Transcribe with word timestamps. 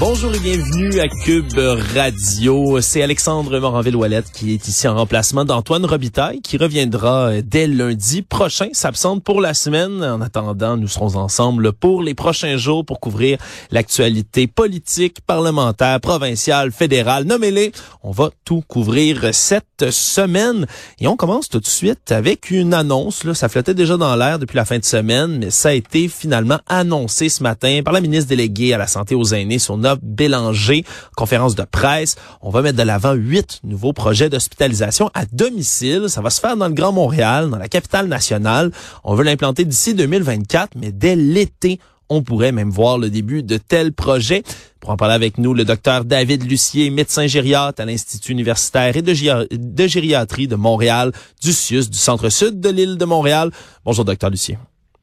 Bonjour 0.00 0.32
et 0.32 0.38
bienvenue 0.38 1.00
à 1.00 1.08
Cube 1.08 1.58
Radio. 1.92 2.80
C'est 2.80 3.02
Alexandre 3.02 3.58
Moranville-Ouellette 3.58 4.30
qui 4.32 4.54
est 4.54 4.68
ici 4.68 4.86
en 4.86 4.94
remplacement 4.94 5.44
d'Antoine 5.44 5.84
Robitaille 5.84 6.40
qui 6.40 6.56
reviendra 6.56 7.30
euh, 7.30 7.42
dès 7.44 7.66
lundi 7.66 8.22
prochain, 8.22 8.68
s'absente 8.70 9.24
pour 9.24 9.40
la 9.40 9.54
semaine. 9.54 10.04
En 10.04 10.20
attendant, 10.20 10.76
nous 10.76 10.86
serons 10.86 11.16
ensemble 11.16 11.72
pour 11.72 12.04
les 12.04 12.14
prochains 12.14 12.56
jours 12.56 12.86
pour 12.86 13.00
couvrir 13.00 13.38
l'actualité 13.72 14.46
politique, 14.46 15.20
parlementaire, 15.26 16.00
provinciale, 16.00 16.70
fédérale. 16.70 17.24
Nommez-les. 17.24 17.72
On 18.04 18.12
va 18.12 18.30
tout 18.44 18.62
couvrir 18.68 19.34
cette 19.34 19.90
semaine. 19.90 20.66
Et 21.00 21.08
on 21.08 21.16
commence 21.16 21.48
tout 21.48 21.60
de 21.60 21.66
suite 21.66 22.12
avec 22.12 22.52
une 22.52 22.72
annonce. 22.72 23.24
Là, 23.24 23.34
ça 23.34 23.48
flottait 23.48 23.74
déjà 23.74 23.96
dans 23.96 24.14
l'air 24.14 24.38
depuis 24.38 24.56
la 24.56 24.64
fin 24.64 24.78
de 24.78 24.84
semaine, 24.84 25.38
mais 25.38 25.50
ça 25.50 25.70
a 25.70 25.72
été 25.72 26.06
finalement 26.06 26.60
annoncé 26.68 27.28
ce 27.28 27.42
matin 27.42 27.80
par 27.84 27.92
la 27.92 28.00
ministre 28.00 28.28
déléguée 28.28 28.72
à 28.72 28.78
la 28.78 28.86
santé 28.86 29.16
aux 29.16 29.34
aînés 29.34 29.58
Bélanger, 30.00 30.84
conférence 31.16 31.54
de 31.54 31.64
presse. 31.64 32.16
On 32.40 32.50
va 32.50 32.62
mettre 32.62 32.78
de 32.78 32.82
l'avant 32.82 33.14
huit 33.14 33.60
nouveaux 33.64 33.92
projets 33.92 34.28
d'hospitalisation 34.28 35.10
à 35.14 35.24
domicile. 35.26 36.06
Ça 36.08 36.20
va 36.20 36.30
se 36.30 36.40
faire 36.40 36.56
dans 36.56 36.68
le 36.68 36.74
Grand 36.74 36.92
Montréal, 36.92 37.50
dans 37.50 37.58
la 37.58 37.68
capitale 37.68 38.06
nationale. 38.06 38.70
On 39.04 39.14
veut 39.14 39.24
l'implanter 39.24 39.64
d'ici 39.64 39.94
2024, 39.94 40.72
mais 40.76 40.92
dès 40.92 41.16
l'été, 41.16 41.80
on 42.08 42.22
pourrait 42.22 42.52
même 42.52 42.70
voir 42.70 42.98
le 42.98 43.10
début 43.10 43.42
de 43.42 43.56
tels 43.56 43.92
projets. 43.92 44.42
Pour 44.80 44.90
en 44.90 44.96
parler 44.96 45.14
avec 45.14 45.38
nous, 45.38 45.54
le 45.54 45.64
docteur 45.64 46.04
David 46.04 46.48
Lucier, 46.48 46.90
médecin 46.90 47.26
gériatre 47.26 47.82
à 47.82 47.84
l'Institut 47.84 48.32
universitaire 48.32 48.96
et 48.96 49.02
de, 49.02 49.12
de 49.54 49.86
gériatrie 49.86 50.48
de 50.48 50.56
Montréal, 50.56 51.12
du 51.42 51.52
CIUS, 51.52 51.90
du 51.90 51.98
centre-sud 51.98 52.60
de 52.60 52.70
l'île 52.70 52.96
de 52.96 53.04
Montréal. 53.04 53.50
Bonjour, 53.84 54.04
docteur 54.04 54.30
Lucier. 54.30 54.58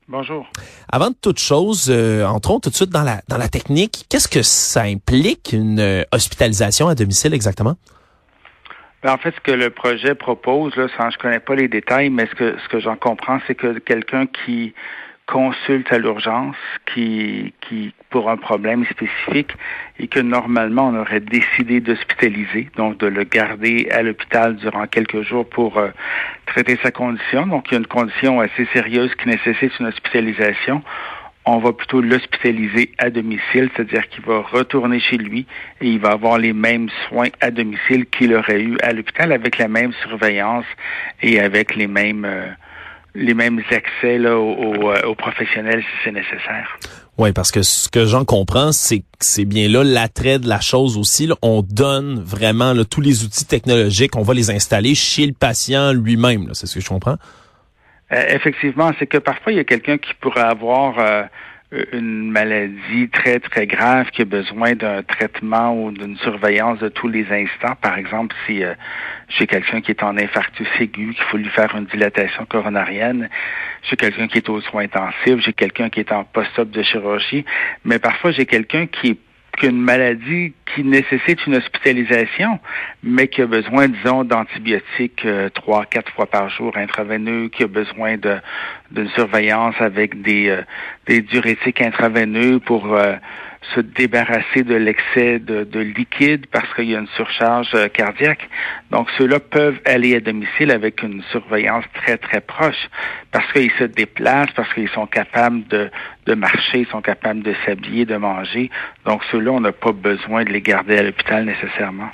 Bonjour. 0.08 0.48
Avant 0.92 1.10
de 1.10 1.16
toute 1.20 1.40
chose, 1.40 1.90
euh, 1.90 2.24
entrons 2.26 2.60
tout 2.60 2.70
de 2.70 2.76
suite 2.76 2.92
dans 2.92 3.02
la 3.02 3.22
dans 3.28 3.38
la 3.38 3.50
technique. 3.50 4.06
Qu'est-ce 4.08 4.28
que 4.28 4.44
ça 4.44 4.84
implique 4.84 5.52
une 5.52 5.80
euh, 5.80 6.04
hospitalisation 6.12 6.88
à 6.88 6.94
domicile 6.94 7.34
exactement? 7.34 7.76
Ben, 9.02 9.14
en 9.14 9.18
fait, 9.18 9.34
ce 9.36 9.42
que 9.42 9.52
le 9.52 9.72
projet 9.72 10.14
propose, 10.14 10.76
là, 10.76 10.88
sans 10.96 11.10
je 11.10 11.18
connais 11.18 11.40
pas 11.40 11.56
les 11.56 11.68
détails, 11.68 12.12
mais 12.12 12.28
ce 12.28 12.36
que 12.36 12.56
ce 12.64 12.70
que 12.70 12.80
j'en 12.80 12.96
comprends, 12.96 13.40
c'est 13.48 13.56
que 13.56 13.80
quelqu'un 13.80 14.28
qui 14.28 14.76
consulte 15.28 15.92
à 15.92 15.98
l'urgence 15.98 16.56
qui, 16.86 17.54
qui 17.62 17.94
pour 18.10 18.30
un 18.30 18.38
problème 18.38 18.86
spécifique 18.86 19.52
et 20.00 20.08
que 20.08 20.20
normalement 20.20 20.90
on 20.90 21.00
aurait 21.00 21.20
décidé 21.20 21.80
d'hospitaliser, 21.80 22.70
donc 22.78 22.98
de 23.00 23.08
le 23.08 23.24
garder 23.24 23.88
à 23.92 24.04
l'hôpital 24.04 24.56
durant 24.56 24.86
quelques 24.88 25.22
jours 25.24 25.48
pour 25.50 25.78
euh, 25.78 25.90
traiter 26.46 26.78
sa 26.84 26.92
condition. 26.92 27.48
Donc 27.48 27.68
il 27.70 27.74
y 27.74 27.76
a 27.76 27.80
une 27.80 27.88
condition 27.88 28.40
assez 28.40 28.68
sérieuse 28.74 29.14
qui 29.16 29.28
nécessite 29.28 29.80
une 29.80 29.88
hospitalisation. 29.88 30.84
On 31.48 31.60
va 31.60 31.74
plutôt 31.74 32.02
l'hospitaliser 32.02 32.92
à 32.98 33.10
domicile, 33.12 33.70
c'est-à-dire 33.76 34.08
qu'il 34.10 34.24
va 34.26 34.40
retourner 34.40 35.00
chez 35.00 35.18
lui 35.18 35.46
et 35.80 35.90
il 35.90 36.00
va 36.00 36.12
avoir 36.12 36.40
les 36.40 36.54
mêmes 36.54 36.90
soins 37.08 37.30
à 37.40 37.52
domicile 37.52 38.08
qu'il 38.08 38.34
aurait 38.34 38.62
eu 38.62 38.78
à 38.82 38.94
l'hôpital 38.94 39.32
avec 39.32 39.58
la 39.58 39.68
même 39.68 39.94
surveillance 39.94 40.66
et 41.22 41.40
avec 41.40 41.76
les 41.76 41.88
mêmes 41.88 42.26
euh, 42.26 42.48
les 43.16 43.34
mêmes 43.34 43.62
accès 43.72 44.18
là, 44.18 44.38
aux, 44.38 44.92
euh, 44.92 45.02
aux, 45.04 45.16
professionnels 45.16 45.82
si 45.82 45.98
c'est 46.04 46.12
nécessaire. 46.12 46.78
Oui, 47.18 47.32
parce 47.32 47.52
que 47.52 47.62
ce 47.62 47.88
que 47.88 48.06
j'en 48.06 48.26
comprends, 48.26 48.74
c'est 48.74 49.00
que 49.00 49.06
c'est 49.22 49.46
bien 49.46 49.70
là 49.70 49.84
l'attrait 49.84 50.38
de 50.38 50.50
la 50.50 50.60
chose 50.60 50.98
aussi. 50.98 51.28
Là. 51.28 51.36
On 51.42 51.62
donne 51.62 52.20
vraiment 52.20 52.74
là, 52.74 52.84
tous 52.84 53.02
les 53.02 53.24
outils 53.24 53.46
technologiques, 53.46 54.16
on 54.18 54.22
va 54.22 54.34
les 54.34 54.52
installer 54.52 54.96
chez 54.96 55.26
le 55.26 55.34
patient 55.34 55.94
lui-même. 55.94 56.50
C'est 56.54 56.68
ce 56.68 56.76
que 56.76 56.82
je 56.82 56.90
comprends? 56.90 57.18
Euh, 58.12 58.24
effectivement, 58.30 58.92
c'est 59.00 59.08
que 59.08 59.18
parfois 59.18 59.54
il 59.54 59.56
y 59.56 59.62
a 59.62 59.64
quelqu'un 59.64 59.98
qui 59.98 60.14
pourrait 60.20 60.42
avoir 60.42 61.00
euh, 61.00 61.24
une 61.92 62.32
maladie 62.32 63.10
très, 63.10 63.40
très 63.40 63.68
grave 63.68 64.10
qui 64.12 64.22
a 64.22 64.26
besoin 64.26 64.74
d'un 64.74 65.04
traitement 65.04 65.84
ou 65.84 65.92
d'une 65.92 66.18
surveillance 66.18 66.80
de 66.80 66.90
tous 66.90 67.08
les 67.08 67.26
instants. 67.32 67.76
Par 67.82 67.98
exemple, 67.98 68.36
si 68.46 68.64
euh, 68.64 68.74
j'ai 69.30 69.48
quelqu'un 69.48 69.82
qui 69.82 69.92
est 69.92 70.04
en 70.04 70.18
infarctus 70.18 70.68
aigu, 70.80 71.14
qu'il 71.14 71.24
faut 71.26 71.38
lui 71.38 71.50
faire 71.50 71.76
une 71.76 71.86
dilatation 71.86 72.46
coronarienne, 72.46 73.30
j'ai 73.84 73.96
quelqu'un 73.96 74.28
qui 74.28 74.38
est 74.38 74.50
aux 74.50 74.62
soins 74.62 74.84
intensifs, 74.84 75.40
j'ai 75.40 75.54
quelqu'un 75.54 75.90
qui 75.90 76.00
est 76.00 76.12
en 76.12 76.24
post-op 76.24 76.70
de 76.70 76.84
chirurgie, 76.84 77.46
mais 77.84 78.00
parfois 78.00 78.32
j'ai 78.32 78.46
quelqu'un 78.46 78.88
qui 78.88 79.12
est 79.12 79.18
qu'une 79.56 79.82
maladie 79.82 80.54
qui 80.74 80.84
nécessite 80.84 81.46
une 81.46 81.56
hospitalisation, 81.56 82.60
mais 83.04 83.28
qui 83.28 83.42
a 83.42 83.48
besoin, 83.48 83.88
disons, 83.88 84.24
d'antibiotiques 84.24 85.26
euh, 85.26 85.50
trois, 85.50 85.86
quatre 85.86 86.12
fois 86.14 86.26
par 86.26 86.50
jour 86.50 86.76
intraveineux, 86.78 87.50
qui 87.50 87.64
a 87.64 87.68
besoin 87.68 88.18
de 88.18 88.38
d'une 88.92 89.10
surveillance 89.10 89.76
avec 89.80 90.22
des, 90.22 90.50
euh, 90.50 90.62
des 91.08 91.22
diurétiques 91.22 91.82
intraveineux 91.82 92.60
pour 92.60 92.94
euh, 92.94 93.16
se 93.74 93.80
débarrasser 93.80 94.64
de 94.64 94.76
l'excès 94.76 95.40
de, 95.40 95.64
de, 95.64 95.80
liquide 95.80 96.46
parce 96.52 96.72
qu'il 96.74 96.86
y 96.86 96.96
a 96.96 97.00
une 97.00 97.08
surcharge 97.16 97.72
euh, 97.74 97.88
cardiaque. 97.88 98.48
Donc, 98.92 99.10
ceux-là 99.18 99.40
peuvent 99.40 99.80
aller 99.86 100.16
à 100.16 100.20
domicile 100.20 100.72
avec 100.72 101.02
une 101.04 101.24
surveillance 101.32 101.86
très, 101.94 102.18
très 102.18 102.42
proche 102.42 102.90
parce 103.32 103.52
qu'ils 103.54 103.72
se 103.80 103.86
déplacent, 103.86 104.52
parce 104.56 104.72
qu'ils 104.74 104.90
sont 104.90 105.08
capables 105.08 105.66
de, 105.68 105.90
de 106.26 106.34
marcher, 106.36 106.80
ils 106.80 106.88
sont 106.88 107.02
capables 107.02 107.42
de 107.42 107.56
s'habiller, 107.66 108.06
de 108.06 108.18
manger. 108.18 108.70
Donc, 109.06 109.22
ceux-là, 109.32 109.52
on 109.52 109.62
n'a 109.62 109.72
pas 109.72 109.92
besoin 109.92 110.44
de 110.44 110.50
les 110.50 110.62
garder 110.62 110.98
à 110.98 111.04
l'hôpital 111.04 111.46
nécessairement. 111.46 112.12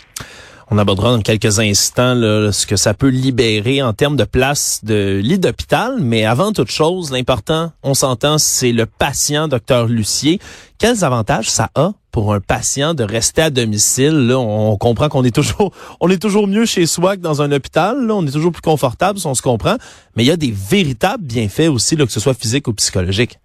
On 0.73 0.77
abordera 0.77 1.11
dans 1.11 1.21
quelques 1.21 1.59
instants 1.59 2.13
là, 2.13 2.53
ce 2.53 2.65
que 2.65 2.77
ça 2.77 2.93
peut 2.93 3.09
libérer 3.09 3.81
en 3.81 3.91
termes 3.91 4.15
de 4.15 4.23
place 4.23 4.79
de 4.85 5.19
lit 5.21 5.37
d'hôpital. 5.37 5.97
Mais 5.99 6.23
avant 6.23 6.53
toute 6.53 6.71
chose, 6.71 7.11
l'important, 7.11 7.73
on 7.83 7.93
s'entend, 7.93 8.37
c'est 8.37 8.71
le 8.71 8.85
patient, 8.85 9.49
docteur 9.49 9.87
Lucier. 9.87 10.39
Quels 10.77 11.03
avantages 11.03 11.49
ça 11.49 11.69
a 11.75 11.91
pour 12.13 12.33
un 12.33 12.39
patient 12.39 12.93
de 12.93 13.03
rester 13.03 13.41
à 13.41 13.49
domicile? 13.49 14.13
Là, 14.27 14.39
on, 14.39 14.77
comprend 14.77 15.09
qu'on 15.09 15.25
est 15.25 15.35
toujours, 15.35 15.73
on 15.99 16.09
est 16.09 16.21
toujours 16.21 16.47
mieux 16.47 16.65
chez 16.65 16.85
soi 16.85 17.17
que 17.17 17.21
dans 17.21 17.41
un 17.41 17.51
hôpital. 17.51 18.07
Là, 18.07 18.15
on 18.15 18.25
est 18.25 18.31
toujours 18.31 18.53
plus 18.53 18.61
confortable, 18.61 19.19
si 19.19 19.27
on 19.27 19.35
se 19.35 19.41
comprend. 19.41 19.75
Mais 20.15 20.23
il 20.23 20.27
y 20.27 20.31
a 20.31 20.37
des 20.37 20.51
véritables 20.51 21.25
bienfaits 21.25 21.67
aussi, 21.67 21.97
là, 21.97 22.05
que 22.05 22.13
ce 22.13 22.21
soit 22.21 22.33
physique 22.33 22.69
ou 22.69 22.73
psychologique. 22.73 23.39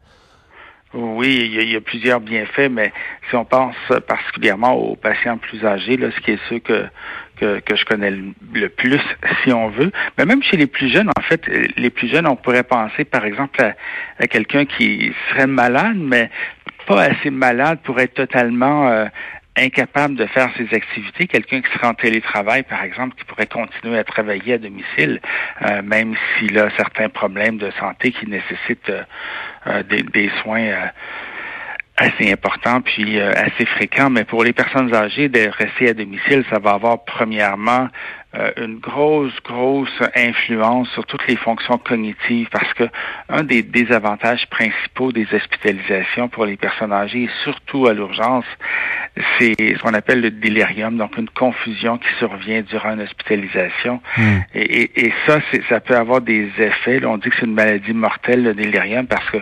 Oui, 0.95 1.51
il 1.53 1.71
y, 1.71 1.77
a, 1.77 1.81
plusieurs 1.81 2.21
bienfaits, 2.21 2.71
mais 2.71 2.93
si 3.29 3.35
on 3.35 3.45
pense 3.45 3.75
particulièrement 4.07 4.73
aux 4.75 4.97
patients 4.97 5.37
plus 5.37 5.65
âgés, 5.65 5.97
là, 5.97 6.11
ce 6.13 6.21
qui 6.21 6.31
est 6.31 6.39
ceux 6.49 6.61
que, 6.61 6.87
que, 7.37 7.77
je 7.77 7.85
connais 7.85 8.11
le, 8.11 8.69
plus, 8.69 9.01
si 9.45 9.53
on 9.53 9.69
veut, 9.69 9.91
mais 10.17 10.25
même 10.25 10.43
chez 10.43 10.57
les 10.57 10.69
plus 10.69 10.89
jeunes, 10.89 11.11
en 11.19 11.23
fait, 11.23 11.43
les 11.77 11.91
plus 11.91 12.09
jeunes, 12.09 12.27
on 12.27 12.37
pourrait 12.37 12.63
penser, 12.63 13.05
par 13.05 13.25
exemple, 13.25 13.61
à, 14.19 14.27
quelqu'un 14.29 14.65
qui 14.65 15.13
serait 15.29 15.49
malade, 15.49 15.97
mais 15.97 16.31
pas 16.87 17.03
assez 17.03 17.31
malade 17.31 17.81
pour 17.83 17.99
être 17.99 18.15
totalement 18.15 18.89
euh, 18.89 19.07
incapable 19.57 20.17
de 20.17 20.27
faire 20.27 20.51
ses 20.57 20.75
activités, 20.75 21.27
quelqu'un 21.27 21.63
qui 21.63 21.73
serait 21.73 21.87
en 21.87 21.95
télétravail, 21.95 22.63
par 22.63 22.83
exemple, 22.83 23.17
qui 23.17 23.25
pourrait 23.25 23.47
continuer 23.47 23.99
à 23.99 24.05
travailler 24.05 24.55
à 24.55 24.59
domicile, 24.59 25.21
euh, 25.63 25.83
même 25.83 26.15
s'il 26.39 26.59
a 26.59 26.69
certains 26.77 27.09
problèmes 27.09 27.59
de 27.59 27.71
santé 27.81 28.13
qui 28.13 28.27
nécessitent 28.27 28.91
euh, 28.91 29.03
euh, 29.67 29.83
des, 29.83 30.31
soins 30.43 30.91
assez 31.97 32.31
importants 32.31 32.83
puis 32.83 33.19
assez 33.19 33.65
fréquents. 33.65 34.11
Mais 34.11 34.25
pour 34.25 34.45
les 34.45 34.53
personnes 34.53 34.95
âgées, 34.95 35.29
de 35.29 35.49
rester 35.49 35.89
à 35.91 35.95
domicile, 35.95 36.45
ça 36.51 36.59
va 36.59 36.73
avoir 36.73 37.05
premièrement 37.05 37.89
une 38.59 38.79
grosse, 38.81 39.33
grosse 39.43 40.03
influence 40.15 40.91
sur 40.91 41.07
toutes 41.07 41.27
les 41.27 41.37
fonctions 41.37 41.79
cognitives 41.79 42.49
parce 42.51 42.71
que 42.75 42.85
un 43.31 43.45
des 43.45 43.63
désavantages 43.63 44.47
principaux 44.51 45.11
des 45.11 45.27
hospitalisations 45.33 46.29
pour 46.29 46.45
les 46.45 46.59
personnes 46.59 46.93
âgées, 46.93 47.31
surtout 47.45 47.87
à 47.87 47.95
l'urgence, 47.95 48.45
c'est 49.39 49.55
ce 49.59 49.79
qu'on 49.79 49.95
appelle 49.95 50.21
le 50.21 50.31
délirium, 50.31 50.97
donc 50.97 51.17
une 51.17 51.29
confusion 51.29 51.97
qui 51.99 52.09
survient 52.19 52.63
durant 52.63 52.93
une 52.93 53.01
hospitalisation. 53.01 54.01
Hmm. 54.17 54.39
Et, 54.55 55.07
et, 55.07 55.13
ça, 55.27 55.41
ça 55.69 55.81
peut 55.81 55.97
avoir 55.97 56.21
des 56.21 56.51
effets. 56.59 57.05
on 57.05 57.17
dit 57.17 57.31
que 57.31 57.37
c'est 57.39 57.47
une 57.47 57.55
maladie 57.55 57.95
mortelle, 57.95 58.43
le 58.43 58.55
délirium, 58.55 59.07
parce 59.07 59.29
que 59.31 59.39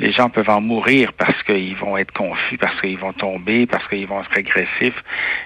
les 0.00 0.12
gens 0.12 0.30
peuvent 0.30 0.48
en 0.48 0.60
mourir 0.60 1.12
parce 1.12 1.42
qu'ils 1.42 1.76
vont 1.76 1.96
être 1.96 2.12
confus, 2.12 2.56
parce 2.58 2.80
qu'ils 2.80 2.98
vont 2.98 3.12
tomber, 3.12 3.66
parce 3.66 3.86
qu'ils 3.88 4.06
vont 4.06 4.20
être 4.20 4.38
agressifs, 4.38 5.02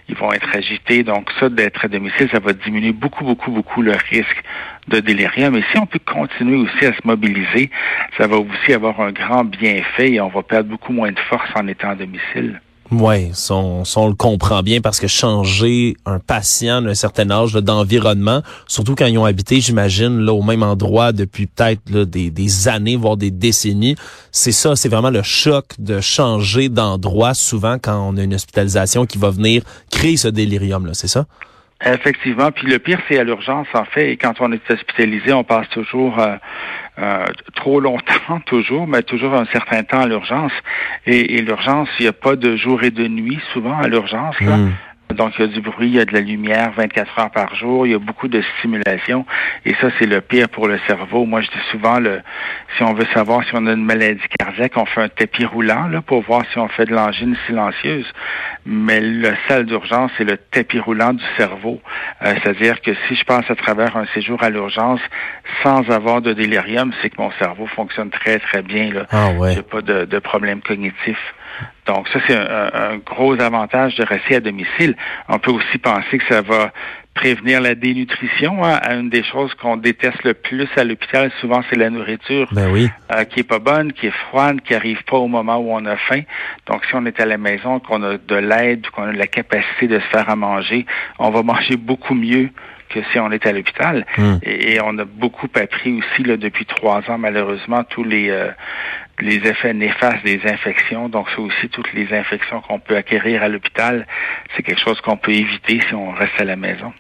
ils 0.09 0.17
vont 0.17 0.33
être 0.33 0.57
agités. 0.57 1.03
Donc 1.03 1.31
ça, 1.41 1.49
d'être 1.49 1.85
à 1.85 1.89
domicile, 1.89 2.29
ça 2.31 2.39
va 2.39 2.53
diminuer 2.53 2.93
beaucoup, 2.93 3.25
beaucoup, 3.25 3.51
beaucoup 3.51 3.83
le 3.83 3.93
risque 4.11 4.43
de 4.89 5.01
délirium. 5.01 5.57
Et 5.57 5.65
si 5.73 5.79
on 5.79 5.87
peut 5.87 6.01
continuer 6.05 6.57
aussi 6.57 6.87
à 6.87 6.93
se 6.93 7.01
mobiliser, 7.05 7.71
ça 8.17 8.27
va 8.27 8.37
aussi 8.37 8.73
avoir 8.73 9.01
un 9.01 9.13
grand 9.13 9.45
bienfait 9.45 10.13
et 10.13 10.21
on 10.21 10.29
va 10.29 10.43
perdre 10.43 10.71
beaucoup 10.71 10.93
moins 10.93 11.11
de 11.11 11.21
force 11.21 11.51
en 11.57 11.67
étant 11.67 11.91
à 11.91 11.95
domicile. 11.97 12.61
Oui, 12.95 13.31
on, 13.49 13.85
le 14.07 14.15
comprend 14.15 14.63
bien 14.63 14.83
parce 14.83 15.01
que 15.01 15.07
changer 15.07 15.97
un 16.05 16.19
patient 16.19 16.83
d'un 16.83 16.93
certain 16.93 17.31
âge 17.31 17.55
d'environnement, 17.55 18.43
surtout 18.67 18.95
quand 18.95 19.07
ils 19.07 19.17
ont 19.17 19.25
habité, 19.25 19.63
j'imagine, 19.63 20.19
là 20.19 20.35
au 20.35 20.43
même 20.43 20.63
endroit 20.63 21.13
depuis 21.13 21.47
peut-être 21.47 21.91
des, 21.91 22.31
des, 22.31 22.69
années, 22.69 22.97
voire 22.97 23.17
des 23.17 23.31
décennies, 23.31 23.97
c'est 24.31 24.53
ça, 24.53 24.77
c'est 24.77 24.91
vraiment 24.91 25.09
le 25.09 25.23
choc 25.23 25.65
de 25.79 26.03
changer 26.03 26.69
d'endroit 26.69 27.33
souvent 27.33 27.79
quand 27.81 27.99
on 27.99 28.19
a 28.19 28.23
une 28.23 28.35
hospitalisation 28.35 29.07
qui 29.07 29.17
va 29.17 29.31
venir 29.31 29.63
créer 29.91 30.19
ce 30.19 30.29
délirium-là, 30.29 30.93
c'est 30.93 31.09
ça? 31.09 31.25
Effectivement. 31.85 32.51
Puis 32.53 32.69
le 32.69 32.79
pire, 32.79 33.01
c'est 33.09 33.19
à 33.19 33.25
l'urgence, 33.25 33.67
en 33.75 33.85
fait. 33.85 34.13
Et 34.13 34.17
quand 34.17 34.41
on 34.41 34.53
est 34.53 34.71
hospitalisé, 34.71 35.33
on 35.33 35.43
passe 35.43 35.69
toujours 35.71 36.19
euh, 36.21 36.37
euh, 36.99 37.25
trop 37.57 37.81
longtemps, 37.81 38.41
toujours, 38.47 38.87
mais 38.87 39.03
toujours 39.03 39.35
un 39.35 39.47
certain 39.47 39.83
temps 39.83 40.01
à 40.01 40.07
l'urgence. 40.07 40.53
Et, 41.07 41.39
l'urgence, 41.43 41.89
il 41.99 42.03
n'y 42.03 42.09
a 42.09 42.13
pas 42.13 42.37
de 42.37 42.57
jour 42.57 42.83
et 42.85 42.91
de 42.91 43.09
nuit, 43.09 43.41
souvent, 43.53 43.79
à 43.79 43.89
l'urgence. 43.89 44.41
Hmm. 44.41 44.71
Donc, 45.13 45.33
il 45.39 45.43
y 45.43 45.45
a 45.45 45.47
du 45.49 45.61
bruit, 45.61 45.89
il 45.89 45.95
y 45.95 46.01
a 46.01 46.05
de 46.05 46.13
la 46.13 46.21
lumière 46.21 46.73
24 46.77 47.19
heures 47.19 47.31
par 47.31 47.55
jour, 47.55 47.87
il 47.87 47.93
y 47.93 47.95
a 47.95 47.99
beaucoup 47.99 48.29
de 48.29 48.43
stimulation. 48.59 49.27
Et 49.65 49.75
ça, 49.81 49.89
c'est 49.99 50.07
le 50.07 50.21
pire 50.21 50.49
pour 50.49 50.69
le 50.69 50.79
cerveau. 50.87 51.25
Moi, 51.25 51.41
je 51.41 51.49
dis 51.49 51.65
souvent, 51.71 51.99
le, 51.99 52.21
si 52.77 52.83
on 52.83 52.93
veut 52.95 53.07
savoir 53.15 53.45
si 53.45 53.51
on 53.55 53.67
a 53.67 53.73
une 53.73 53.85
maladie 53.85 54.21
cardiaque, 54.39 54.73
on 54.77 54.87
fait 54.87 55.03
un 55.03 55.09
tapis 55.09 55.45
roulant 55.45 55.89
là, 55.89 56.03
pour 56.03 56.23
voir 56.23 56.43
si 56.53 56.59
on 56.59 56.69
fait 56.69 56.87
de 56.87 56.95
l'angine 56.95 57.37
silencieuse. 57.47 58.07
Mais 58.65 59.01
le 59.01 59.35
salle 59.49 59.67
d'urgence, 59.67 60.11
c'est 60.17 60.25
le 60.25 60.37
tapis 60.37 60.79
roulant 60.79 61.13
du 61.13 61.25
cerveau. 61.37 61.81
Euh, 62.23 62.35
c'est-à-dire 62.43 62.81
que 62.81 62.93
si 63.09 63.15
je 63.15 63.25
passe 63.25 63.51
à 63.51 63.55
travers 63.55 63.97
un 63.97 64.07
séjour 64.15 64.43
à 64.43 64.51
l'urgence 64.51 65.01
sans 65.63 65.89
avoir 65.91 66.23
de 66.23 66.33
délirium, 66.33 66.93
c'est 67.01 67.11
que 67.11 67.21
mon 67.21 67.33
cerveau 67.33 67.67
fonctionne 67.67 68.11
très, 68.11 68.39
très 68.39 68.63
bien. 68.63 68.93
Là. 68.93 69.07
Ah 69.11 69.31
ouais. 69.33 69.55
J'ai 69.55 69.63
pas 69.63 69.83
de, 69.83 70.05
de 70.05 70.19
problème 70.19 70.61
cognitif. 70.63 71.19
Donc 71.87 72.09
ça, 72.09 72.21
c'est 72.27 72.37
un, 72.37 72.99
gros 72.99 73.41
avantage 73.41 73.97
de 73.97 74.05
rester 74.05 74.37
à 74.37 74.41
domicile. 74.41 74.97
On 75.29 75.39
peut 75.39 75.51
aussi 75.51 75.79
penser 75.79 76.19
que 76.19 76.25
ça 76.29 76.41
va 76.41 76.73
prévenir 77.15 77.61
la 77.61 77.75
dénutrition. 77.75 78.65
Hein. 78.65 78.81
Une 78.91 79.11
des 79.11 79.25
choses 79.25 79.53
qu'on 79.55 79.77
déteste 79.77 80.23
le 80.25 80.35
plus 80.35 80.69
à 80.77 80.85
l'hôpital, 80.85 81.31
souvent, 81.41 81.63
c'est 81.69 81.77
la 81.77 81.91
nourriture 81.91 82.49
ben 82.53 82.71
oui. 82.71 82.89
Euh, 83.13 83.25
qui 83.25 83.41
est 83.41 83.49
pas 83.49 83.59
bonne, 83.59 83.93
qui 83.93 84.07
est 84.07 84.15
froide, 84.29 84.61
qui 84.63 84.75
arrive 84.75 85.03
pas 85.05 85.19
au 85.19 85.29
moment 85.29 85.59
où 85.59 85.73
on 85.73 85.85
a 85.85 85.97
faim. 85.97 86.23
Donc, 86.67 86.85
si 86.87 86.95
on 86.95 87.05
est 87.05 87.21
à 87.21 87.27
la 87.27 87.37
maison, 87.37 87.81
qu'on 87.81 88.03
a 88.03 88.17
de 88.17 88.37
l'aide, 88.37 88.87
qu'on 88.91 89.03
a 89.03 89.13
la 89.13 89.27
capacité 89.27 89.89
de 89.89 89.99
se 89.99 90.07
faire 90.07 90.31
à 90.31 90.37
manger, 90.37 90.87
on 91.19 91.31
va 91.31 91.43
manger 91.43 91.77
beaucoup 91.77 92.15
mieux 92.15 92.51
que 92.89 93.01
si 93.11 93.19
on 93.19 93.31
est 93.33 93.47
à 93.47 93.53
l'hôpital. 93.53 94.07
Hmm. 94.17 94.37
Et, 94.43 94.79
on 94.83 94.99
a 94.99 95.05
beaucoup 95.05 95.49
appris 95.55 95.99
aussi 95.99 96.23
là, 96.25 96.37
depuis 96.37 96.67
trois 96.67 97.03
ans, 97.11 97.19
malheureusement, 97.19 97.85
tous 97.85 98.05
les 98.05 98.31
euh, 98.31 98.51
les 99.23 99.49
effets 99.49 99.75
néfastes 99.75 100.25
des 100.25 100.41
infections. 100.45 101.09
Donc, 101.09 101.29
c'est 101.35 101.41
aussi 101.41 101.69
toutes 101.71 101.93
les 101.95 102.13
infections 102.13 102.61
qu'on 102.61 102.79
peut 102.79 102.97
acquérir 102.97 103.43
à 103.43 103.49
l'hôpital. 103.49 104.07
C'est 104.57 104.63
quelque 104.63 104.83
chose 104.83 105.01
qu'on 105.01 105.17
peut 105.17 105.33
éviter 105.33 105.81
si 105.89 105.95
on 105.95 106.11
reste 106.13 106.39
à 106.39 106.45
la 106.45 106.57
maison 106.57 106.93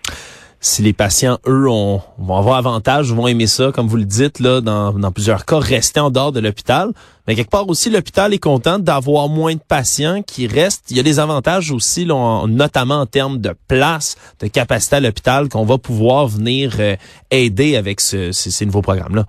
si 0.62 0.80
les 0.82 0.92
patients, 0.92 1.38
eux, 1.46 1.68
ont, 1.68 2.00
vont 2.18 2.36
avoir 2.36 2.56
avantage, 2.56 3.12
vont 3.12 3.26
aimer 3.26 3.48
ça, 3.48 3.72
comme 3.74 3.88
vous 3.88 3.96
le 3.96 4.04
dites, 4.04 4.38
là, 4.38 4.60
dans, 4.60 4.92
dans 4.92 5.10
plusieurs 5.10 5.44
cas, 5.44 5.58
rester 5.58 5.98
en 5.98 6.10
dehors 6.10 6.30
de 6.30 6.38
l'hôpital. 6.38 6.92
Mais 7.26 7.34
quelque 7.34 7.50
part 7.50 7.68
aussi, 7.68 7.90
l'hôpital 7.90 8.32
est 8.32 8.38
content 8.38 8.78
d'avoir 8.78 9.28
moins 9.28 9.54
de 9.54 9.60
patients 9.60 10.22
qui 10.22 10.46
restent. 10.46 10.88
Il 10.92 10.96
y 10.96 11.00
a 11.00 11.02
des 11.02 11.18
avantages 11.18 11.72
aussi, 11.72 12.04
là, 12.04 12.44
notamment 12.46 13.00
en 13.00 13.06
termes 13.06 13.38
de 13.38 13.54
place, 13.66 14.16
de 14.40 14.46
capacité 14.46 14.96
à 14.96 15.00
l'hôpital, 15.00 15.48
qu'on 15.48 15.64
va 15.64 15.78
pouvoir 15.78 16.28
venir 16.28 16.76
euh, 16.78 16.94
aider 17.32 17.76
avec 17.76 18.00
ce, 18.00 18.30
ces, 18.30 18.64
nouveaux 18.64 18.82
programmes-là. 18.82 19.24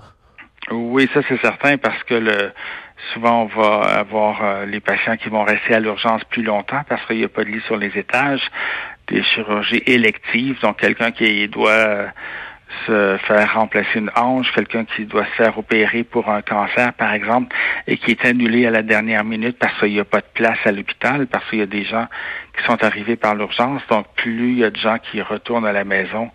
Oui, 0.71 1.09
ça 1.15 1.21
c'est 1.27 1.41
certain, 1.41 1.77
parce 1.77 2.01
que 2.03 2.13
le, 2.13 2.51
souvent 3.13 3.43
on 3.43 3.45
va 3.45 3.81
avoir 3.99 4.43
euh, 4.43 4.65
les 4.65 4.79
patients 4.79 5.17
qui 5.17 5.29
vont 5.29 5.43
rester 5.43 5.73
à 5.75 5.79
l'urgence 5.79 6.23
plus 6.25 6.43
longtemps 6.43 6.81
parce 6.87 7.05
qu'il 7.05 7.17
n'y 7.17 7.23
a 7.23 7.29
pas 7.29 7.43
de 7.43 7.49
lit 7.49 7.61
sur 7.65 7.77
les 7.77 7.97
étages 7.97 8.41
des 9.07 9.23
chirurgies 9.23 9.83
électives, 9.85 10.59
donc 10.61 10.79
quelqu'un 10.79 11.11
qui 11.11 11.47
doit 11.49 12.07
se 12.85 13.17
faire 13.25 13.53
remplacer 13.53 13.99
une 13.99 14.11
hanche, 14.15 14.51
quelqu'un 14.53 14.85
qui 14.85 15.05
doit 15.05 15.25
se 15.25 15.31
faire 15.31 15.57
opérer 15.57 16.03
pour 16.03 16.29
un 16.29 16.41
cancer, 16.41 16.93
par 16.93 17.13
exemple, 17.13 17.55
et 17.87 17.97
qui 17.97 18.11
est 18.11 18.25
annulé 18.25 18.65
à 18.65 18.71
la 18.71 18.81
dernière 18.81 19.23
minute 19.23 19.57
parce 19.57 19.77
qu'il 19.79 19.93
n'y 19.93 19.99
a 19.99 20.05
pas 20.05 20.19
de 20.19 20.27
place 20.33 20.57
à 20.65 20.71
l'hôpital, 20.71 21.27
parce 21.27 21.47
qu'il 21.49 21.59
y 21.59 21.63
a 21.63 21.67
des 21.67 21.85
gens 21.85 22.07
qui 22.57 22.63
sont 22.65 22.83
arrivés 22.83 23.15
par 23.15 23.35
l'urgence. 23.35 23.81
Donc, 23.89 24.07
plus 24.15 24.53
il 24.53 24.59
y 24.59 24.63
a 24.63 24.69
de 24.69 24.77
gens 24.77 24.97
qui 24.99 25.21
retournent 25.21 25.65
à 25.65 25.71
la 25.71 25.83
maison, 25.83 26.31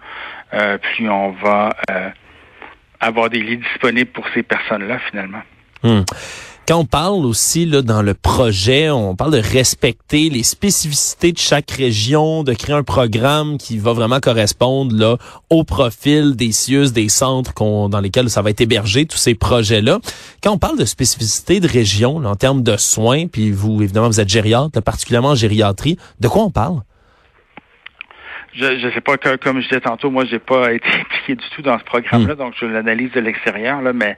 euh, 0.55 0.79
plus 0.79 1.09
on 1.09 1.31
va 1.33 1.71
euh, 1.91 2.11
avoir 3.01 3.31
des 3.31 3.41
lits 3.41 3.59
disponibles 3.59 4.11
pour 4.11 4.27
ces 4.35 4.43
personnes-là, 4.43 4.99
finalement. 5.11 5.43
Hmm. 5.83 6.03
Quand 6.69 6.81
on 6.81 6.85
parle 6.85 7.25
aussi 7.25 7.65
là, 7.65 7.81
dans 7.81 8.03
le 8.03 8.13
projet, 8.13 8.91
on 8.91 9.17
parle 9.17 9.33
de 9.33 9.39
respecter 9.39 10.29
les 10.29 10.43
spécificités 10.43 11.33
de 11.33 11.39
chaque 11.39 11.71
région, 11.71 12.45
de 12.45 12.53
créer 12.53 12.77
un 12.77 12.83
programme 12.83 13.57
qui 13.57 13.79
va 13.79 13.95
vraiment 13.95 14.21
correspondre 14.21 14.95
là, 14.95 15.17
au 15.49 15.65
profil 15.65 16.37
des 16.37 16.53
CIUS, 16.53 16.91
des 16.91 17.09
centres 17.09 17.55
dans 17.89 18.01
lesquels 18.01 18.29
ça 18.29 18.43
va 18.43 18.51
être 18.51 18.61
hébergé, 18.61 19.07
tous 19.07 19.17
ces 19.17 19.35
projets-là. 19.35 19.99
Quand 20.43 20.53
on 20.53 20.59
parle 20.59 20.77
de 20.77 20.85
spécificité 20.85 21.59
de 21.61 21.69
région 21.69 22.17
en 22.17 22.37
termes 22.37 22.63
de 22.63 22.77
soins, 22.77 23.29
puis 23.29 23.51
vous, 23.51 23.81
évidemment, 23.83 24.09
vous 24.09 24.21
êtes 24.21 24.29
gériatre, 24.29 24.83
particulièrement 24.83 25.31
en 25.31 25.35
gériatrie, 25.35 25.97
de 26.21 26.29
quoi 26.29 26.43
on 26.43 26.51
parle? 26.51 26.83
Je 28.55 28.87
ne 28.87 28.91
sais 28.91 29.01
pas, 29.01 29.17
comme 29.17 29.61
je 29.61 29.69
disais 29.69 29.81
tantôt, 29.81 30.11
moi, 30.11 30.25
j'ai 30.25 30.39
pas 30.39 30.73
été 30.75 30.89
impliqué 30.89 31.35
du 31.37 31.49
tout 31.55 31.63
dans 31.63 31.79
ce 31.79 31.85
programme-là, 31.85 32.35
hmm. 32.35 32.39
donc 32.39 32.55
je 32.59 32.67
l'analyse 32.67 33.13
de 33.13 33.21
l'extérieur, 33.21 33.83
là, 33.83 33.93
mais, 33.93 34.17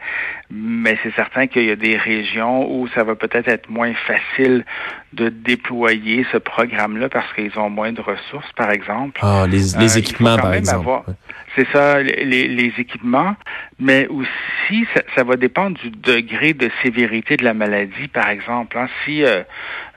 mais 0.50 0.96
c'est 1.02 1.14
certain 1.14 1.46
qu'il 1.46 1.64
y 1.64 1.70
a 1.70 1.76
des 1.76 1.96
régions 1.96 2.70
où 2.70 2.88
ça 2.88 3.04
va 3.04 3.14
peut-être 3.14 3.48
être 3.48 3.68
moins 3.68 3.92
facile 3.94 4.64
de 5.12 5.28
déployer 5.28 6.24
ce 6.30 6.36
programme-là 6.36 7.08
parce 7.08 7.32
qu'ils 7.32 7.58
ont 7.58 7.70
moins 7.70 7.92
de 7.92 8.00
ressources, 8.00 8.50
par 8.56 8.70
exemple. 8.70 9.20
Ah, 9.22 9.46
les, 9.48 9.58
les 9.78 9.96
euh, 9.96 9.98
équipements, 9.98 10.36
par 10.36 10.54
exemple. 10.54 11.12
C'est 11.56 11.66
ça, 11.72 12.00
les, 12.00 12.46
les, 12.46 12.72
équipements, 12.78 13.34
mais 13.80 14.06
aussi, 14.06 14.86
ça, 15.16 15.24
va 15.24 15.34
dépendre 15.34 15.76
du 15.80 15.90
degré 15.90 16.52
de 16.52 16.70
sévérité 16.80 17.36
de 17.36 17.44
la 17.44 17.54
maladie, 17.54 18.06
par 18.06 18.28
exemple. 18.28 18.78
Hein. 18.78 18.86
Si, 19.04 19.24
euh, 19.24 19.42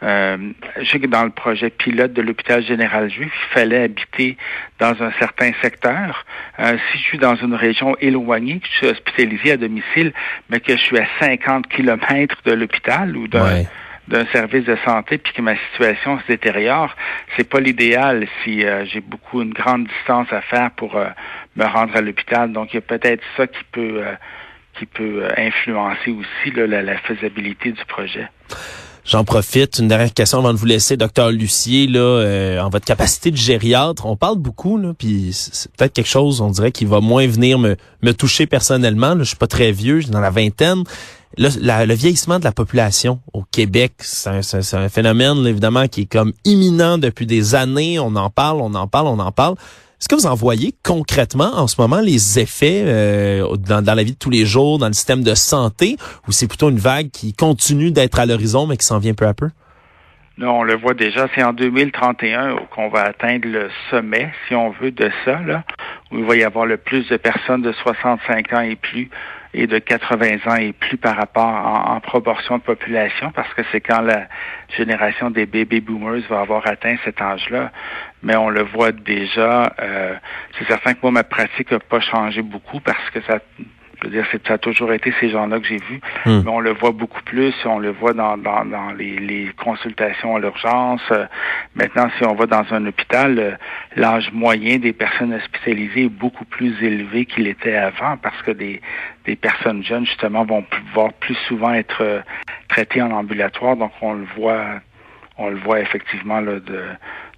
euh, 0.02 0.38
je 0.82 0.90
sais 0.90 1.00
que 1.00 1.06
dans 1.06 1.24
le 1.24 1.30
projet 1.30 1.70
pilote 1.70 2.12
de 2.12 2.24
l'hôpital 2.24 2.64
général 2.64 3.12
juif, 3.12 3.32
il 3.32 3.54
fallait 3.54 3.84
habiter 3.84 4.36
dans 4.80 5.04
un 5.04 5.12
certain 5.20 5.52
secteur. 5.62 6.26
Euh, 6.60 6.76
si 6.92 6.98
je 6.98 7.04
suis 7.04 7.18
dans 7.20 7.36
une 7.36 7.54
région 7.54 7.96
éloignée, 8.02 8.60
que 8.60 8.66
je 8.66 8.78
suis 8.78 8.88
hospitalisé 8.88 9.52
à 9.52 9.58
domicile, 9.58 10.12
mais 10.50 10.60
que 10.60 10.76
je 10.76 10.82
suis 10.82 10.98
à 10.98 11.06
50 11.20 11.68
kilomètres 11.68 12.38
de 12.46 12.54
l'hôpital 12.54 13.16
ou 13.16 13.28
d'un 13.28 13.64
d'un 14.08 14.26
service 14.28 14.66
de 14.66 14.78
santé 14.86 15.18
puis 15.18 15.34
que 15.34 15.42
ma 15.42 15.56
situation 15.72 16.20
se 16.20 16.28
détériore, 16.28 16.94
c'est 17.36 17.48
pas 17.48 17.60
l'idéal 17.60 18.28
si 18.44 18.66
euh, 18.66 18.86
j'ai 18.86 19.02
beaucoup 19.02 19.42
une 19.42 19.54
grande 19.54 19.88
distance 19.88 20.28
à 20.32 20.42
faire 20.42 20.72
pour 20.72 20.96
euh, 20.96 21.08
me 21.56 21.66
rendre 21.66 21.96
à 21.96 22.02
l'hôpital. 22.02 22.52
Donc 22.52 22.74
il 22.74 22.76
y 22.76 22.80
a 22.80 22.82
peut-être 22.82 23.24
ça 23.38 23.48
qui 23.48 23.64
peut 23.72 24.02
euh, 24.04 24.14
qui 24.78 24.88
peut 24.88 25.28
influencer 25.38 26.10
aussi 26.10 26.52
la, 26.56 26.82
la, 26.82 26.98
faisabilité 26.98 27.72
du 27.72 27.86
projet. 27.86 28.28
J'en 29.06 29.24
profite, 29.24 29.78
une 29.78 29.88
dernière 29.88 30.12
question 30.12 30.40
avant 30.40 30.52
de 30.52 30.58
vous 30.58 30.66
laisser, 30.66 30.98
docteur 30.98 31.30
Lucier, 31.30 31.86
là, 31.86 32.58
en 32.60 32.70
votre 32.70 32.86
capacité 32.86 33.30
de 33.30 33.36
gériatre, 33.36 34.08
on 34.08 34.16
parle 34.16 34.40
beaucoup, 34.40 34.80
là, 34.80 34.94
puis 34.98 35.30
c'est 35.34 35.72
peut-être 35.76 35.94
quelque 35.94 36.10
chose, 36.10 36.42
on 36.42 36.50
dirait, 36.50 36.72
qui 36.72 36.86
va 36.86 37.02
moins 37.02 37.28
venir 37.28 37.60
me, 37.60 37.76
me 38.02 38.14
toucher 38.14 38.48
personnellement. 38.48 39.14
Là, 39.14 39.20
je 39.20 39.26
suis 39.26 39.38
pas 39.38 39.46
très 39.46 39.72
vieux, 39.72 39.98
je 39.98 40.06
suis 40.06 40.12
dans 40.12 40.22
la 40.22 40.32
vingtaine 40.32 40.86
le, 41.38 41.94
vieillissement 41.94 42.40
de 42.40 42.44
la 42.44 42.52
population 42.52 43.20
au 43.34 43.44
Québec, 43.44 43.94
c'est 44.00 44.30
un, 44.76 44.90
phénomène 44.90 45.46
évidemment 45.48 45.88
qui 45.88 46.02
est 46.02 46.12
comme 46.12 46.34
imminent 46.46 46.98
depuis 46.98 47.26
des 47.26 47.56
années. 47.56 48.00
On 48.00 48.16
en 48.16 48.30
parle, 48.30 48.62
on 48.62 48.74
en 48.76 48.88
parle, 48.88 49.08
on 49.08 49.20
en 49.20 49.32
parle. 49.32 49.56
Est-ce 50.00 50.10
que 50.10 50.16
vous 50.16 50.26
en 50.26 50.36
voyez 50.36 50.74
concrètement 50.84 51.56
en 51.56 51.68
ce 51.68 51.80
moment 51.80 52.02
les 52.02 52.38
effets 52.38 52.84
euh, 52.86 53.56
dans, 53.56 53.96
la 53.96 54.04
vie 54.04 54.12
de 54.12 54.18
tous 54.18 54.30
les 54.30 54.46
jours, 54.46 54.78
dans 54.78 54.88
le 54.88 54.94
système 54.94 55.24
de 55.24 55.34
santé, 55.34 55.96
ou 56.28 56.34
c'est 56.34 56.48
plutôt 56.48 56.70
une 56.70 56.78
vague 56.78 57.10
qui 57.10 57.34
continue 57.34 57.92
d'être 57.92 58.20
à 58.20 58.26
l'horizon 58.26 58.68
mais 58.68 58.76
qui 58.76 58.86
s'en 58.86 59.00
vient 59.00 59.14
peu 59.14 59.26
à 59.26 59.34
peu? 59.34 59.50
Non, 60.38 60.60
on 60.60 60.64
le 60.64 60.76
voit 60.76 60.96
déjà, 60.96 61.28
c'est 61.36 61.44
en 61.44 61.54
2031 61.54 62.56
qu'on 62.76 62.90
va 62.90 63.04
atteindre 63.04 63.48
le 63.48 63.70
sommet, 63.92 64.34
si 64.48 64.56
on 64.56 64.72
veut, 64.72 64.90
de 64.90 65.12
ça, 65.24 65.40
là, 65.42 65.64
où 66.12 66.18
il 66.18 66.26
va 66.26 66.36
y 66.36 66.44
avoir 66.44 66.66
le 66.66 66.78
plus 66.78 67.08
de 67.08 67.18
personnes 67.18 67.62
de 67.62 67.72
65 67.72 68.52
ans 68.54 68.62
et 68.62 68.76
plus 68.76 69.10
et 69.54 69.68
de 69.68 69.78
80 69.78 70.52
ans 70.52 70.56
et 70.56 70.74
plus 70.74 70.98
par 70.98 71.16
rapport 71.16 71.46
en, 71.46 72.00
proportion 72.00 72.58
de 72.58 72.64
population, 72.64 73.32
parce 73.32 73.54
que 73.54 73.62
c'est 73.72 73.82
quand 73.82 74.02
la 74.02 74.28
génération 74.76 75.30
des 75.30 75.46
baby 75.46 75.80
boomers 75.80 76.22
va 76.30 76.42
avoir 76.42 76.66
atteint 76.68 76.96
cet 77.04 77.22
âge-là. 77.22 77.72
Mais 78.24 78.36
on 78.36 78.50
le 78.50 78.64
voit 78.64 78.92
déjà. 78.92 79.74
Euh, 79.80 80.16
c'est 80.58 80.66
certain 80.68 80.94
que 80.94 81.00
moi, 81.04 81.12
ma 81.12 81.24
pratique 81.24 81.72
n'a 81.72 81.80
pas 81.80 82.00
changé 82.00 82.42
beaucoup 82.42 82.80
parce 82.80 83.10
que 83.12 83.22
ça 83.22 83.40
je 84.04 84.10
veux 84.10 84.14
dire, 84.14 84.26
ça 84.46 84.56
a 84.56 84.58
toujours 84.58 84.92
été 84.92 85.14
ces 85.20 85.30
gens-là 85.30 85.60
que 85.60 85.66
j'ai 85.66 85.78
vus, 85.78 86.02
hmm. 86.26 86.42
mais 86.44 86.50
on 86.50 86.60
le 86.60 86.74
voit 86.74 86.92
beaucoup 86.92 87.22
plus, 87.24 87.54
on 87.66 87.80
le 87.80 87.92
voit 87.92 88.14
dans, 88.14 88.38
dans, 88.38 88.66
dans 88.66 88.92
les, 88.92 89.18
les, 89.18 89.50
consultations 89.58 90.36
à 90.36 90.40
l'urgence. 90.40 91.02
Maintenant, 91.76 92.10
si 92.18 92.26
on 92.26 92.36
va 92.36 92.46
dans 92.46 92.66
un 92.72 92.86
hôpital, 92.86 93.40
euh, 93.40 93.52
l'âge 93.96 94.32
moyen 94.34 94.78
des 94.78 94.92
personnes 94.92 95.34
hospitalisées 95.34 96.06
est 96.06 96.10
beaucoup 96.10 96.46
plus 96.46 96.84
élevé 96.84 97.26
qu'il 97.26 97.48
était 97.48 97.76
avant 97.76 98.18
parce 98.18 98.42
que 98.42 98.52
des, 98.52 98.82
des 99.26 99.36
personnes 99.36 99.84
jeunes, 99.84 100.06
justement, 100.06 100.44
vont 100.44 100.64
pouvoir 100.64 101.14
plus 101.14 101.38
souvent 101.48 101.74
être 101.74 102.02
euh, 102.02 102.20
traitées 102.68 103.02
en 103.02 103.12
ambulatoire. 103.12 103.78
Donc, 103.78 103.92
on 104.02 104.14
le 104.14 104.26
voit, 104.36 104.66
on 105.38 105.50
le 105.50 105.58
voit 105.58 105.80
effectivement 105.80 106.42
là, 106.42 106.60
de, 106.60 106.84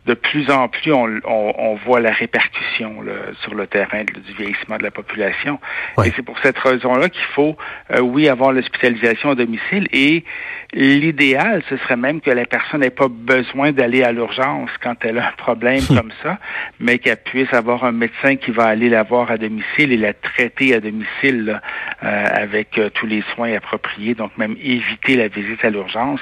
de 0.06 0.14
plus 0.14 0.52
en 0.52 0.68
plus, 0.68 0.94
on, 0.94 1.20
on, 1.26 1.76
voit 1.76 2.00
la 2.00 2.12
répercussion 2.12 3.02
là, 3.02 3.14
sur 3.42 3.56
le 3.56 3.66
terrain 3.66 4.04
du 4.04 4.34
vieillissement 4.34 4.78
de 4.78 4.84
la 4.84 4.92
population. 4.92 5.60
Et 6.04 6.12
c'est 6.16 6.22
pour 6.22 6.38
cette 6.44 6.60
raison-là 6.60 7.10
qu'il 7.10 7.26
faut, 7.34 7.58
euh, 7.92 8.02
oui, 8.02 8.30
avoir 8.30 8.52
l'hospitalisation 8.52 9.32
à 9.32 9.36
domicile. 9.36 9.88
Et 9.92 10.24
l'idéal, 10.74 11.64
ce 11.70 11.78
serait 11.78 11.98
même 11.98 12.22
que 12.22 12.30
la 12.30 12.46
personne 12.46 12.82
n'ait 12.82 12.92
pas 12.92 13.08
besoin 13.08 13.72
d'aller 13.72 14.04
à 14.04 14.12
l'urgence 14.12 14.70
quand 14.82 14.94
elle 15.02 15.18
a 15.18 15.30
un 15.30 15.38
problème 15.38 15.82
comme 15.88 16.12
ça, 16.22 16.38
mais 16.80 17.00
qu'elle 17.00 17.18
puisse 17.18 17.52
avoir 17.54 17.84
un 17.84 17.92
médecin 17.92 18.36
qui 18.36 18.52
va 18.52 18.66
aller 18.66 18.90
la 18.90 19.02
voir 19.02 19.32
à 19.32 19.40
domicile 19.40 19.92
et 19.92 19.98
la 19.98 20.14
traiter 20.14 20.76
à 20.76 20.82
domicile 20.82 21.62
euh, 22.04 22.26
avec 22.32 22.78
euh, 22.78 22.90
tous 22.92 23.08
les 23.08 23.24
soins 23.34 23.54
appropriés. 23.54 24.14
Donc, 24.14 24.38
même 24.38 24.56
éviter 24.62 25.16
la 25.16 25.30
visite 25.30 25.66
à 25.66 25.72
l'urgence, 25.72 26.22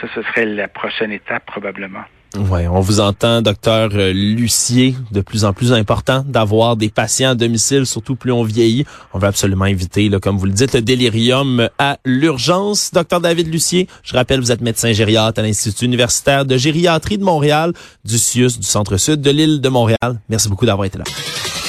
ça, 0.00 0.08
ce 0.16 0.22
serait 0.22 0.46
la 0.46 0.66
prochaine 0.66 1.12
étape 1.12 1.46
probablement. 1.46 2.04
Ouais, 2.36 2.68
on 2.68 2.80
vous 2.80 3.00
entend, 3.00 3.42
docteur 3.42 3.90
euh, 3.94 4.12
Lucier, 4.12 4.94
de 5.10 5.20
plus 5.20 5.44
en 5.44 5.52
plus 5.52 5.72
important 5.72 6.24
d'avoir 6.24 6.76
des 6.76 6.88
patients 6.88 7.30
à 7.30 7.34
domicile, 7.34 7.86
surtout 7.86 8.14
plus 8.14 8.30
on 8.30 8.44
vieillit. 8.44 8.86
On 9.12 9.18
veut 9.18 9.26
absolument 9.26 9.64
éviter, 9.64 10.08
là, 10.08 10.20
comme 10.20 10.38
vous 10.38 10.46
le 10.46 10.52
dites, 10.52 10.74
le 10.74 10.82
délirium 10.82 11.68
à 11.78 11.98
l'urgence. 12.04 12.92
Docteur 12.92 13.20
David 13.20 13.52
Lucier, 13.52 13.88
je 14.04 14.14
rappelle, 14.14 14.40
vous 14.40 14.52
êtes 14.52 14.60
médecin 14.60 14.92
gériatre 14.92 15.40
à 15.40 15.42
l'Institut 15.42 15.86
universitaire 15.86 16.44
de 16.44 16.56
gériatrie 16.56 17.18
de 17.18 17.24
Montréal, 17.24 17.72
du 18.04 18.16
CIUS, 18.16 18.58
du 18.58 18.66
Centre-Sud 18.66 19.20
de 19.20 19.30
l'île 19.30 19.60
de 19.60 19.68
Montréal. 19.68 20.20
Merci 20.28 20.48
beaucoup 20.48 20.66
d'avoir 20.66 20.84
été 20.84 20.98
là. 20.98 21.04